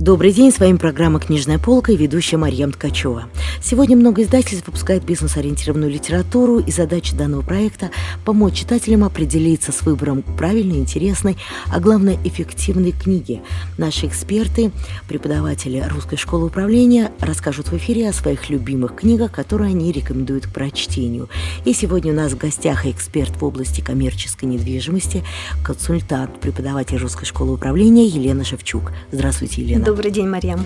[0.00, 3.24] Добрый день, с вами программа «Книжная полка» и ведущая Марьям Ткачева.
[3.62, 7.90] Сегодня много издательств выпускает бизнес-ориентированную литературу, и задача данного проекта–
[8.24, 11.36] помочь читателям определиться с выбором правильной, интересной,
[11.70, 13.42] а главное– эффективной книги.
[13.76, 14.72] Наши эксперты,
[15.06, 20.50] преподаватели Русской школы управления расскажут в эфире о своих любимых книгах, которые они рекомендуют к
[20.50, 21.28] прочтению.
[21.66, 25.24] И сегодня у нас в гостях эксперт в области коммерческой недвижимости,
[25.62, 28.92] консультант, преподаватель Русской школы управления Елена Шевчук.
[29.12, 29.89] Здравствуйте, Елена.
[29.90, 30.64] Добрый день, Марьям.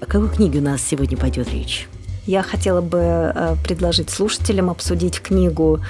[0.00, 1.86] О какой книге у нас сегодня пойдет речь?
[2.24, 5.80] Я хотела бы э, предложить слушателям обсудить книгу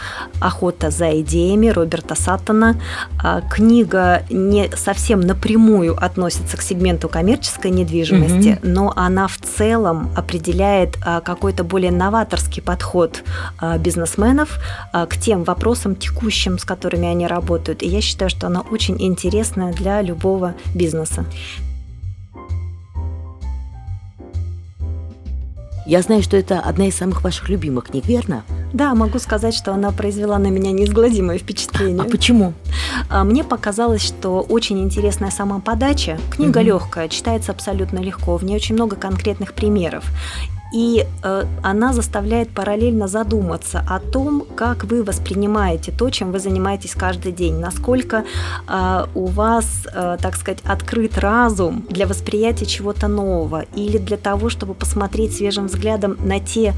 [0.41, 2.75] «Охота за идеями» Роберта Саттона.
[3.23, 8.69] А, книга не совсем напрямую относится к сегменту коммерческой недвижимости, угу.
[8.69, 13.23] но она в целом определяет а, какой-то более новаторский подход
[13.61, 14.59] а, бизнесменов
[14.93, 17.85] к тем вопросам текущим, с которыми они работают.
[17.85, 21.25] И я считаю, что она очень интересная для любого бизнеса.
[25.87, 28.43] Я знаю, что это одна из самых ваших любимых книг, верно?
[28.73, 32.03] Да, могу сказать, что она произвела на меня неизгладимое впечатление.
[32.03, 32.55] А почему?
[33.11, 36.19] А, мне показалось, что очень интересная сама подача.
[36.31, 36.67] Книга угу.
[36.67, 38.37] легкая, читается абсолютно легко.
[38.39, 40.05] В ней очень много конкретных примеров
[40.75, 46.95] и э, она заставляет параллельно задуматься о том, как вы воспринимаете то, чем вы занимаетесь
[46.95, 48.25] каждый день, насколько
[48.69, 54.49] э, у вас, э, так сказать, открыт разум для восприятия чего-то нового или для того,
[54.49, 56.75] чтобы посмотреть свежим взглядом на те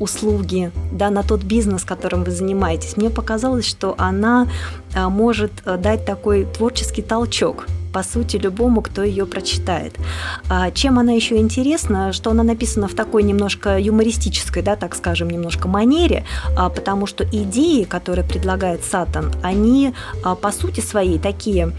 [0.00, 2.96] услуги, да, на тот бизнес, которым вы занимаетесь.
[2.96, 4.48] Мне показалось, что она
[4.92, 9.94] э, может э, дать такой творческий толчок по сути, любому, кто ее прочитает.
[10.50, 15.30] А чем она еще интересна, что она написана в такой немножко юмористической, да, так скажем,
[15.30, 16.24] немножко манере,
[16.58, 21.72] а, потому что идеи, которые предлагает Сатан, они а, по сути своей такие,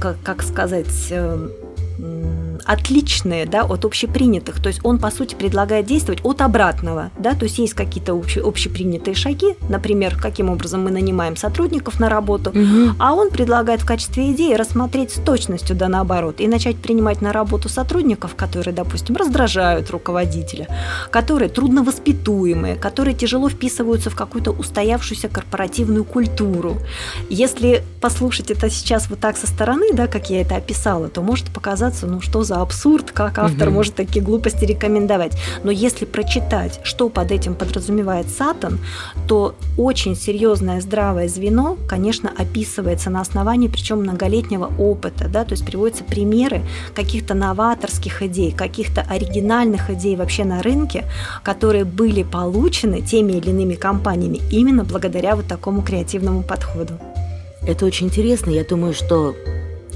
[0.00, 1.48] как, как сказать, э,
[2.64, 4.62] отличные да, от общепринятых.
[4.62, 7.10] То есть он, по сути, предлагает действовать от обратного.
[7.18, 7.34] Да?
[7.34, 12.50] То есть есть какие-то обще, общепринятые шаги, например, каким образом мы нанимаем сотрудников на работу,
[12.50, 12.94] угу.
[12.98, 17.32] а он предлагает в качестве идеи рассмотреть с точностью да наоборот и начать принимать на
[17.32, 20.68] работу сотрудников, которые, допустим, раздражают руководителя,
[21.10, 26.76] которые трудновоспитуемые, которые тяжело вписываются в какую-то устоявшуюся корпоративную культуру.
[27.28, 31.46] Если послушать это сейчас вот так со стороны, да, как я это описала, то может
[31.46, 33.76] показаться, ну что за абсурд, как автор угу.
[33.76, 35.32] может такие глупости рекомендовать.
[35.62, 38.78] Но если прочитать, что под этим подразумевает Сатан,
[39.26, 45.64] то очень серьезное здравое звено, конечно, описывается на основании, причем многолетнего опыта, да, то есть
[45.64, 46.62] приводятся примеры
[46.94, 51.04] каких-то новаторских идей, каких-то оригинальных идей вообще на рынке,
[51.42, 56.94] которые были получены теми или иными компаниями именно благодаря вот такому креативному подходу.
[57.66, 58.50] Это очень интересно.
[58.50, 59.34] Я думаю, что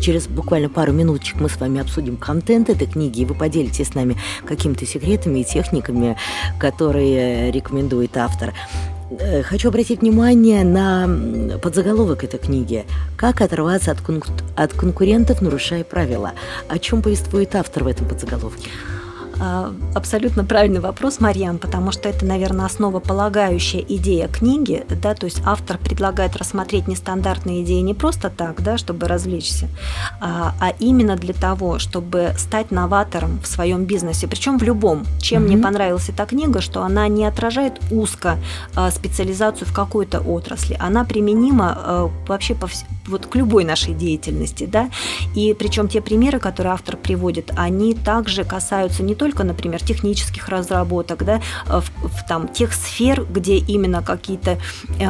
[0.00, 3.94] Через буквально пару минуточек мы с вами обсудим контент этой книги, и вы поделитесь с
[3.94, 4.16] нами
[4.46, 6.16] какими-то секретами и техниками,
[6.58, 8.54] которые рекомендует автор.
[9.10, 12.84] Э, хочу обратить внимание на подзаголовок этой книги
[13.16, 14.22] «Как оторваться от, кон-
[14.56, 16.32] от конкурентов, нарушая правила».
[16.68, 18.70] О чем повествует автор в этом подзаголовке?
[19.40, 25.42] А, абсолютно правильный вопрос, Марьям, потому что это, наверное, основополагающая идея книги, да, то есть
[25.44, 29.68] автор предлагает рассмотреть нестандартные идеи не просто так, да, чтобы развлечься,
[30.20, 35.06] а, а именно для того, чтобы стать новатором в своем бизнесе, причем в любом.
[35.20, 35.46] Чем mm-hmm.
[35.46, 38.38] мне понравилась эта книга, что она не отражает узко
[38.74, 42.68] а, специализацию в какой-то отрасли, она применима вообще по,
[43.08, 44.90] вот к любой нашей деятельности, да,
[45.34, 51.24] и причем те примеры, которые автор приводит, они также касаются не только, например, технических разработок,
[51.24, 54.58] да, в, в там тех сфер, где именно какие-то
[54.98, 55.04] э,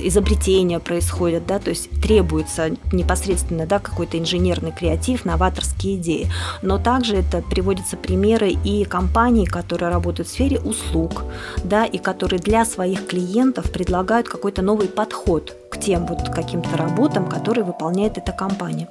[0.00, 6.28] изобретения происходят, да, то есть требуется непосредственно, да, какой-то инженерный креатив, новаторские идеи,
[6.62, 11.24] но также это приводятся примеры и компаний, которые работают в сфере услуг,
[11.64, 17.64] да, и которые для своих клиентов предлагают какой-то новый подход тем вот каким-то работам, которые
[17.64, 18.88] выполняет эта компания.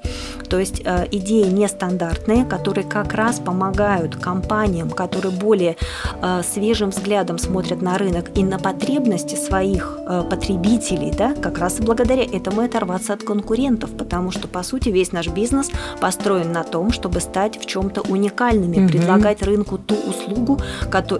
[0.50, 5.78] То есть э, идеи нестандартные, которые как раз помогают компаниям, которые более
[6.22, 11.80] э, свежим взглядом смотрят на рынок и на потребности своих э, потребителей, да, как раз
[11.80, 15.70] и благодаря этому оторваться от конкурентов, потому что, по сути, весь наш бизнес
[16.02, 18.90] построен на том, чтобы стать в чем-то уникальными, угу.
[18.90, 20.60] предлагать рынку ту услугу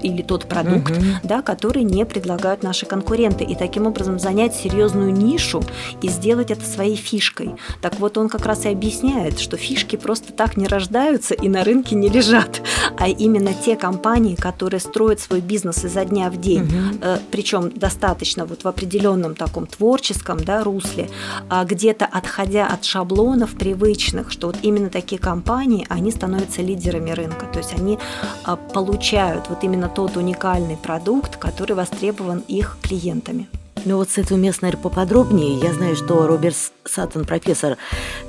[0.02, 1.02] или тот продукт, угу.
[1.24, 5.70] да, который не предлагают наши конкуренты, и таким образом занять серьезную нишу нишу
[6.02, 7.56] и сделать это своей фишкой.
[7.82, 11.64] Так вот, он как раз и объясняет, что фишки просто так не рождаются и на
[11.64, 12.62] рынке не лежат,
[12.98, 17.00] а именно те компании, которые строят свой бизнес изо дня в день, угу.
[17.02, 21.10] э, причем достаточно вот в определенном таком творческом да, русле,
[21.50, 27.46] а где-то отходя от шаблонов привычных, что вот именно такие компании, они становятся лидерами рынка,
[27.52, 27.98] то есть они
[28.44, 33.48] а, получают вот именно тот уникальный продукт, который востребован их клиентами.
[33.86, 35.58] Ну вот с этого места, наверное, поподробнее.
[35.60, 36.56] Я знаю, что Роберт
[36.86, 37.78] Саттон, профессор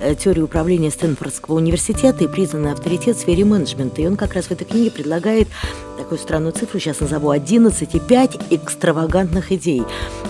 [0.00, 4.00] э, теории управления Стэнфордского университета и признанный авторитет в сфере менеджмента.
[4.00, 5.48] И он как раз в этой книге предлагает
[5.98, 9.82] такую странную цифру, сейчас назову 11,5 экстравагантных идей,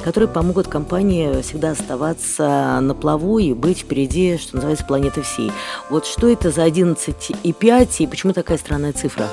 [0.04, 5.52] которые помогут компании всегда оставаться на плаву и быть впереди, что называется, планеты всей.
[5.90, 9.26] Вот что это за 11,5 и почему такая странная цифра?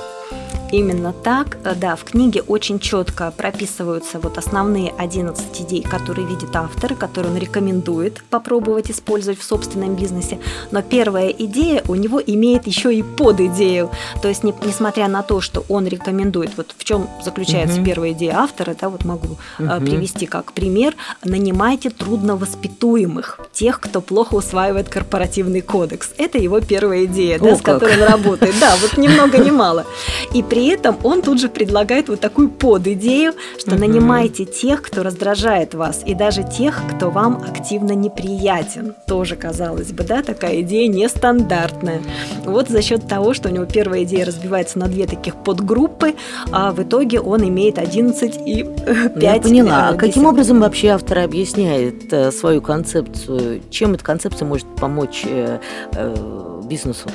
[0.71, 6.55] Именно так, э, да, в книге очень четко прописываются вот основные 11 идей, которые видит
[6.55, 10.39] автор, которые он рекомендует попробовать использовать в собственном бизнесе.
[10.71, 13.89] Но первая идея у него имеет еще и подидею.
[14.21, 17.85] То есть, не, несмотря на то, что он рекомендует, вот в чем заключается угу.
[17.85, 19.81] первая идея автора, да, вот могу угу.
[19.81, 26.13] привести как пример, нанимайте трудновоспитуемых, тех, кто плохо усваивает корпоративный кодекс.
[26.17, 28.55] Это его первая идея, О, да, с которой он работает.
[28.59, 29.85] Да, вот ни много ни мало.
[30.33, 33.79] И при этом он тут же предлагает вот такую подидею, что угу.
[33.79, 38.95] нанимайте тех, кто раздражает вас, и даже тех, кто вам активно неприятен.
[39.07, 42.01] Тоже, казалось бы, да, такая идея нестандартная.
[42.45, 46.15] Вот за счет того, что у него первая идея разбивается на две таких подгруппы,
[46.51, 49.89] а в итоге он имеет 11 и 5 ну, Я поняла.
[49.89, 53.61] А каким образом вообще автор объясняет э, свою концепцию?
[53.69, 55.59] Чем эта концепция может помочь э,
[55.93, 57.09] э, бизнесу?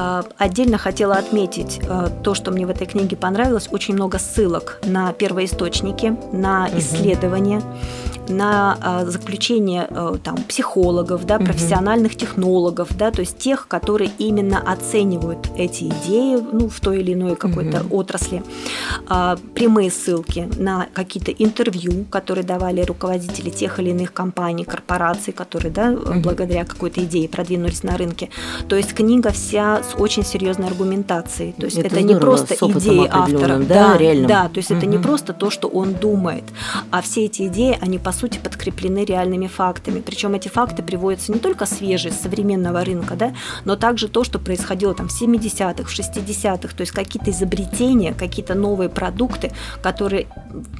[0.00, 3.68] А, отдельно хотела отметить э, то, что мне в этой книге понравилось.
[3.72, 7.60] Очень много ссылок на первоисточники, на исследования,
[8.28, 14.58] на а, заключение э, там, психологов, да, профессиональных технологов, да, то есть тех, которые именно
[14.58, 18.42] оценивают эти идеи ну, в той или иной какой-то отрасли.
[19.08, 25.72] А, прямые ссылки на какие-то интервью, которые давали руководители тех или иных компаний, корпораций, которые
[25.72, 28.30] да, благодаря какой-то идее продвинулись на рынке.
[28.68, 31.52] То есть книга вся с очень серьезной аргументацией.
[31.52, 33.58] То есть это, это не просто идеи автора.
[33.58, 34.28] Да, да, реально.
[34.28, 34.78] да, то есть угу.
[34.78, 36.44] это не просто то, что он думает,
[36.90, 40.00] а все эти идеи, они по сути подкреплены реальными фактами.
[40.00, 43.32] Причем эти факты приводятся не только свежие, с современного рынка, да,
[43.64, 48.54] но также то, что происходило там в 70-х, в 60-х, то есть какие-то изобретения, какие-то
[48.54, 50.26] новые продукты, которые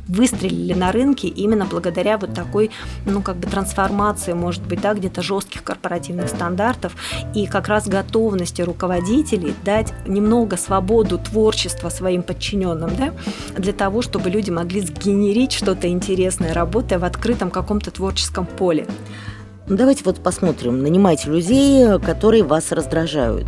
[0.09, 2.71] выстрелили на рынке именно благодаря вот такой,
[3.07, 6.97] ну, как бы трансформации, может быть, да, где-то жестких корпоративных стандартов
[7.35, 13.15] и как раз готовности руководителей дать немного свободу творчества своим подчиненным, да,
[13.57, 18.87] для того, чтобы люди могли сгенерить что-то интересное, работая в открытом каком-то творческом поле.
[19.67, 20.83] Ну, давайте вот посмотрим.
[20.83, 23.47] Нанимайте людей, которые вас раздражают.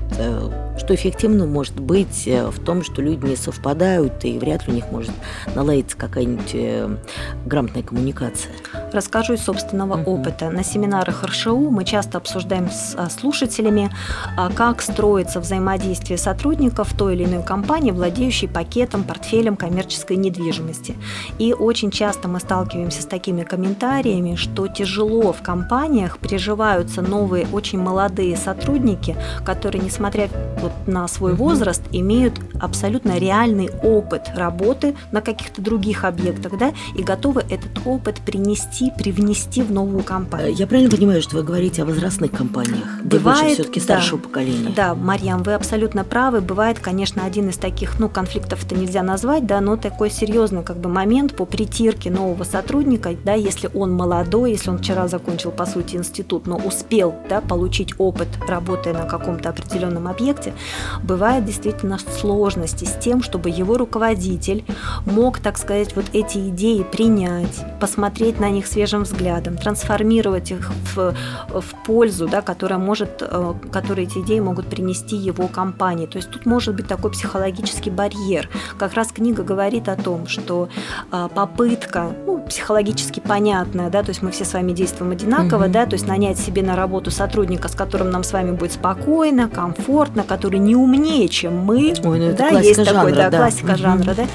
[0.81, 4.77] Что эффективно может быть э, в том, что люди не совпадают, и вряд ли у
[4.77, 5.13] них может
[5.55, 6.97] наладиться какая-нибудь э,
[7.45, 8.51] грамотная коммуникация.
[8.91, 10.05] Расскажу из собственного uh-huh.
[10.07, 10.49] опыта.
[10.49, 13.91] На семинарах РШУ мы часто обсуждаем с а, слушателями,
[14.39, 20.97] а, как строится взаимодействие сотрудников той или иной компании, владеющей пакетом, портфелем коммерческой недвижимости.
[21.39, 27.79] И очень часто мы сталкиваемся с такими комментариями, что тяжело в компаниях приживаются новые, очень
[27.79, 30.29] молодые сотрудники, которые, несмотря
[30.71, 37.03] вот на свой возраст, имеют абсолютно реальный опыт работы на каких-то других объектах, да, и
[37.03, 40.55] готовы этот опыт принести, привнести в новую компанию.
[40.55, 43.03] Я правильно понимаю, что вы говорите о возрастных компаниях?
[43.03, 44.73] Бывает, все-таки старшего да, поколения.
[44.75, 46.41] Да, Марьям, вы абсолютно правы.
[46.41, 50.79] Бывает, конечно, один из таких, ну, конфликтов это нельзя назвать, да, но такой серьезный как
[50.79, 55.67] бы момент по притирке нового сотрудника, да, если он молодой, если он вчера закончил, по
[55.67, 60.53] сути, институт, но успел, да, получить опыт, работая на каком-то определенном объекте,
[61.03, 64.65] бывает действительно сложности с тем, чтобы его руководитель
[65.07, 71.15] мог, так сказать, вот эти идеи принять, посмотреть на них свежим взглядом, трансформировать их в,
[71.49, 76.07] в пользу, да, которая может, э, которые эти идеи могут принести его компании.
[76.07, 78.49] То есть тут может быть такой психологический барьер.
[78.79, 80.69] Как раз книга говорит о том, что
[81.13, 85.73] э, попытка, ну, психологически понятная, да, то есть мы все с вами действуем одинаково, mm-hmm.
[85.73, 89.49] да, то есть нанять себе на работу сотрудника, с которым нам с вами будет спокойно,
[89.49, 91.95] комфортно, который не умнее, чем мы.
[92.05, 93.39] Ой, ну да, есть жанра, такой, да, да.
[93.39, 93.79] классика угу.
[93.79, 94.27] жанра, да,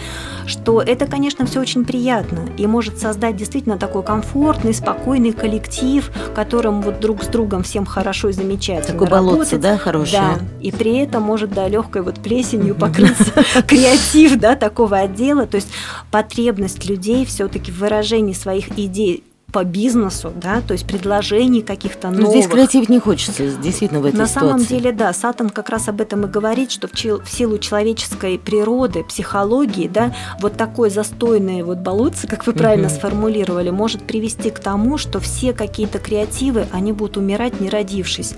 [0.47, 6.81] что это, конечно, все очень приятно и может создать действительно такой комфортный, спокойный коллектив, которым
[6.81, 10.21] вот друг с другом всем хорошо и замечательно Такое болотце, да, хорошее?
[10.21, 13.31] Да, и при этом может, да, легкой вот плесенью покрыться
[13.67, 15.69] креатив, да, такого отдела, то есть
[16.11, 22.25] потребность людей все-таки в выражении своих идей по бизнесу, да, то есть предложений каких-то новых.
[22.25, 24.49] Но здесь креатив не хочется, действительно, в этой На ситуации.
[24.49, 29.03] самом деле, да, Сатан как раз об этом и говорит, что в, силу человеческой природы,
[29.03, 32.95] психологии, да, вот такое застойное вот болотце, как вы правильно Мгм.
[32.97, 38.33] сформулировали, может привести к тому, что все какие-то креативы, они будут умирать, не родившись.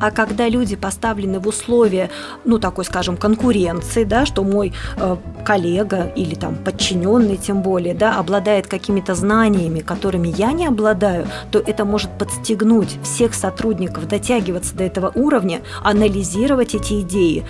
[0.00, 2.08] А когда люди поставлены в условия,
[2.44, 8.16] ну, такой, скажем, конкуренции, да, что мой э, коллега или там подчиненный, тем более, да,
[8.18, 14.84] обладает какими-то знаниями, которыми я не обладаю, то это может подстегнуть всех сотрудников дотягиваться до
[14.84, 17.44] этого уровня, анализировать эти идеи,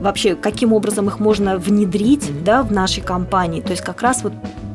[0.00, 3.60] вообще каким образом их можно внедрить, да, в нашей компании.
[3.60, 4.32] То есть как раз вот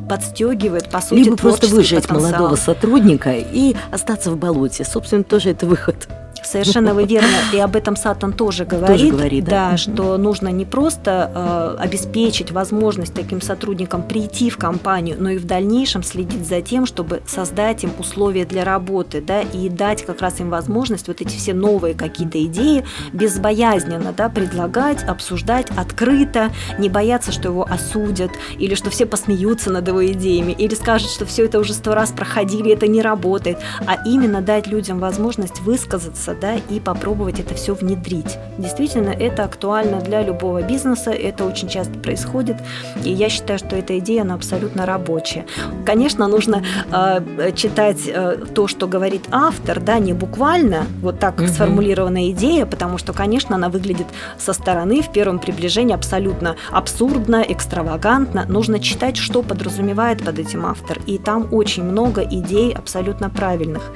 [0.09, 2.31] подстегивает, по сути, Либо просто выжать потенциал.
[2.31, 4.83] молодого сотрудника и остаться в болоте.
[4.83, 6.07] Собственно, тоже это выход.
[6.43, 9.69] Совершенно вы верно, и об этом Сатан тоже говорит, говорит, да.
[9.69, 9.77] Мгм.
[9.77, 15.45] что нужно не просто э, обеспечить возможность таким сотрудникам прийти в компанию, но и в
[15.45, 20.39] дальнейшем следить за тем, чтобы создать им условия для работы, да, и дать как раз
[20.39, 27.31] им возможность вот эти все новые какие-то идеи безбоязненно, да, предлагать, обсуждать открыто, не бояться,
[27.31, 31.59] что его осудят, или что все посмеются над его идеями, или скажут, что все это
[31.59, 36.79] уже сто раз проходили, это не работает, а именно дать людям возможность высказаться, да, и
[36.79, 38.37] попробовать это все внедрить.
[38.57, 42.57] Действительно, это актуально для любого бизнеса, это очень часто происходит,
[43.03, 45.45] и я считаю, что эта идея, она абсолютно рабочая.
[45.85, 51.47] Конечно, нужно э, читать э, то, что говорит автор, да, не буквально, вот так Мгм.
[51.47, 58.45] сформулированная идея, потому что, конечно, она выглядит со стороны в первом приближении абсолютно абсурдно, экстравагантно.
[58.47, 63.91] Нужно читать, что подразумевает под этим автор, и там очень много идей абсолютно правильных.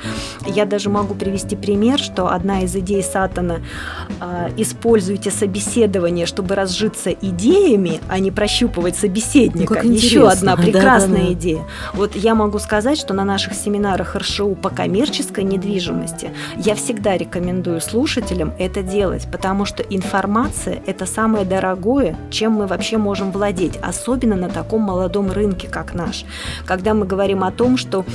[0.45, 3.57] Я даже могу привести пример, что одна из идей Сатана
[4.19, 9.73] а, «используйте собеседование, чтобы разжиться идеями, а не прощупывать собеседника».
[9.73, 11.33] Ну, как Еще одна Да, прекрасная да, да.
[11.33, 11.63] идея.
[11.93, 17.81] Вот я могу сказать, что на наших семинарах РШУ по коммерческой недвижимости я всегда рекомендую
[17.81, 24.35] слушателям это делать, потому что информация– это самое дорогое, чем мы вообще можем владеть, особенно
[24.35, 26.25] на таком молодом рынке, как наш.
[26.65, 28.05] Когда мы говорим о том, что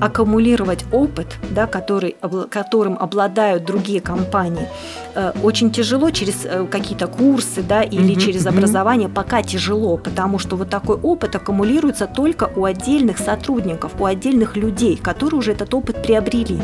[0.00, 2.16] аккумулировать опыт, да, который,
[2.50, 4.68] которым обладают другие компании,
[5.14, 10.38] э, очень тяжело через э, какие-то курсы да, или Мгм, через образование, пока тяжело, потому
[10.38, 15.72] что вот такой опыт аккумулируется только у отдельных сотрудников, у отдельных людей, которые уже этот
[15.74, 16.58] опыт приобрели.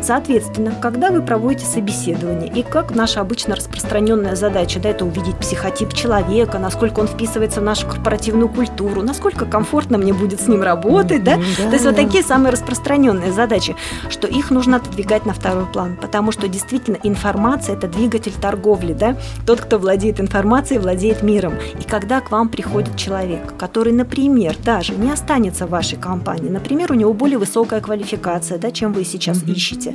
[0.00, 5.92] Соответственно, когда вы проводите собеседование, и как наша обычно распространенная задача, да, это увидеть психотип
[5.94, 11.22] человека, насколько он вписывается в нашу корпоративную культуру, насколько комфортно мне будет с ним работать,
[11.24, 12.02] да, Мгм, то есть вот да.
[12.02, 13.76] такие самые распространенные задачи,
[14.08, 19.16] что их нужно отодвигать на второй план, потому что действительно информация– это двигатель торговли, да?
[19.46, 21.54] Тот, кто владеет информацией, владеет миром.
[21.80, 26.92] И когда к вам приходит человек, который, например, даже не останется в вашей компании, например,
[26.92, 29.52] у него более высокая квалификация, да, чем вы сейчас Мгм.
[29.52, 29.94] ищете,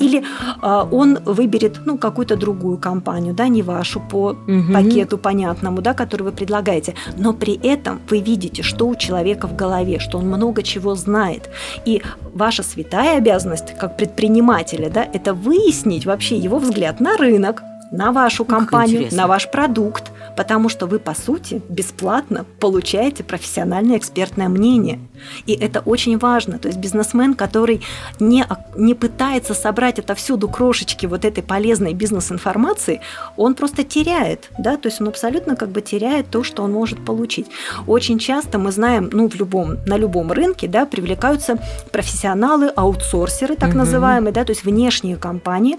[0.00, 0.22] или
[0.60, 4.72] а, он выберет, ну, какую-то другую компанию, да, не вашу по Мгм.
[4.72, 9.56] пакету понятному, да, который вы предлагаете, но при этом вы видите, что у человека в
[9.56, 11.50] голове, что он много чего знает.
[11.84, 12.02] И
[12.34, 15.71] ваша святая обязанность как предпринимателя, да, это выяснить
[16.06, 21.14] вообще его взгляд на рынок, на вашу компанию, на ваш продукт, потому что вы, по
[21.14, 24.98] сути, бесплатно получаете профессиональное экспертное мнение.
[25.46, 26.58] И это очень важно.
[26.58, 27.82] То есть бизнесмен, который
[28.18, 28.44] не,
[28.76, 33.00] не пытается собрать отовсюду крошечки вот этой полезной бизнес-информации,
[33.36, 37.04] он просто теряет, да, то есть он абсолютно как бы теряет то, что он может
[37.04, 37.46] получить.
[37.86, 41.58] Очень часто мы знаем, ну, в любом, на любом рынке, да, привлекаются
[41.92, 43.78] профессионалы, аутсорсеры, так Мгм.
[43.78, 45.76] называемые, да, то есть внешние компании,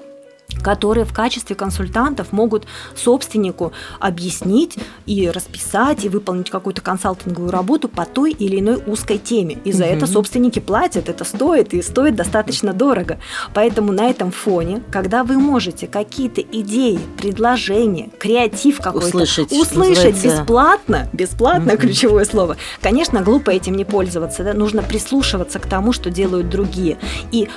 [0.62, 8.06] которые в качестве консультантов могут собственнику объяснить и расписать, и выполнить какую-то консалтинговую работу по
[8.06, 9.58] той или иной узкой теме.
[9.64, 9.94] И за Мгм.
[9.98, 13.20] это собственники платят, это стоит, и стоит достаточно дорого.
[13.54, 20.28] Поэтому на этом фоне, когда вы можете какие-то идеи, предложения, креатив какой-то Услышать, услышать называется.
[20.42, 21.78] бесплатно, бесплатно Мгм.
[21.78, 24.54] ключевое слово, конечно, глупо этим не пользоваться, да?
[24.54, 26.98] нужно прислушиваться к тому, что делают другие.
[27.32, 27.50] И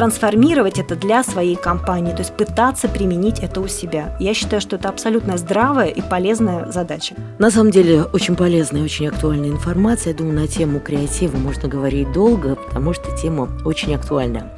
[0.00, 4.16] трансформировать это для своей компании, то есть пытаться применить это у себя.
[4.18, 7.14] Я считаю, что это абсолютно здравая и полезная задача.
[7.38, 10.12] На самом деле, очень полезная, очень актуальная информация.
[10.12, 14.50] Я думаю, на тему креатива можно говорить долго, потому что тема очень актуальна.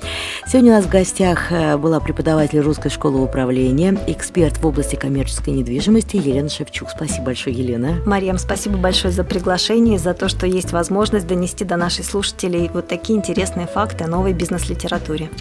[0.47, 5.55] Сегодня у нас в гостях э, была преподаватель Русской школы управления, эксперт в области коммерческой
[5.55, 6.91] недвижимости Елена Шевчук.
[6.91, 7.97] Спасибо большое, Елена.
[8.07, 12.71] Мариям, спасибо большое за приглашение и за то, что есть возможность донести до наших слушателей
[12.73, 15.32] вот такие интересные факты о новой бизнес-литературе.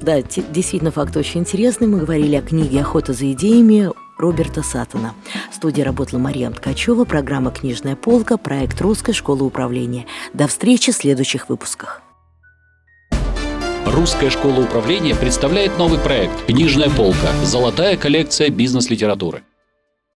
[0.00, 1.86] Да, те- действительно, факт очень интересный.
[1.86, 5.14] Мы говорили о книге «Охота за идеями» Роберта Саттона.
[5.50, 10.06] В студии работала Мария Ткачева, программа «Книжная полка», проект Русской школы управления.
[10.32, 12.02] До встречи в следующих выпусках.
[13.86, 17.28] Русская школа управления представляет новый проект «Книжная полка.
[17.44, 19.42] Золотая коллекция бизнес-литературы».